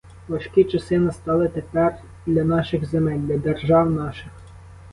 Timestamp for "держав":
3.37-3.91